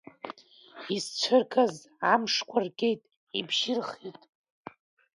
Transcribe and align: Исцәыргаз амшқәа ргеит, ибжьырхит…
Исцәыргаз 0.95 1.75
амшқәа 2.13 2.59
ргеит, 2.65 3.01
ибжьырхит… 3.39 4.19